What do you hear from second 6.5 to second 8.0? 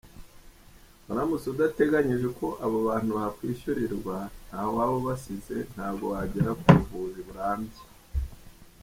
ku buvuzi burambye.